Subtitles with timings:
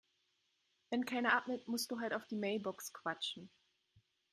[0.89, 3.51] Wenn keiner abnimmt, musst du halt auf die Mailbox quatschen.